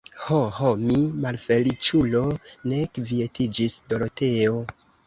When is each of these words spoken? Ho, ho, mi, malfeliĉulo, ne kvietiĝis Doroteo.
Ho, 0.19 0.37
ho, 0.59 0.69
mi, 0.85 0.95
malfeliĉulo, 1.27 2.25
ne 2.73 2.83
kvietiĝis 2.99 3.79
Doroteo. 3.95 4.61